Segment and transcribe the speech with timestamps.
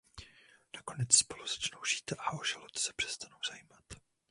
[0.75, 3.83] Nakonec spolu začnou žít a o žalud se přestanou zajímat.